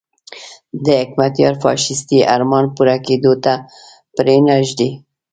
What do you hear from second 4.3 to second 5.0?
نه ږدي.